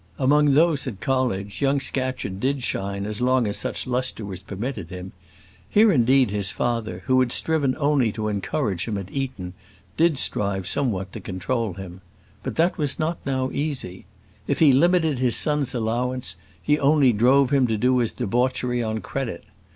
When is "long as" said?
3.21-3.55